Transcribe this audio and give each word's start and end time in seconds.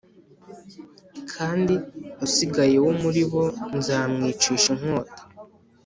kandi 1.33 1.73
usigaye 2.25 2.77
wo 2.85 2.91
muri 3.01 3.21
bo 3.31 3.43
nzamwicisha 3.77 4.67
inkota 4.75 5.21